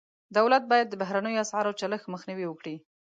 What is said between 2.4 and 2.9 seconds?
وکړي.